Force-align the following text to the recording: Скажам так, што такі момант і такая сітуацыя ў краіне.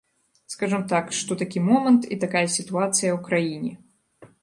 Скажам 0.53 0.85
так, 0.93 1.11
што 1.19 1.37
такі 1.43 1.63
момант 1.69 2.09
і 2.17 2.19
такая 2.25 2.45
сітуацыя 2.57 3.11
ў 3.15 3.19
краіне. 3.33 3.71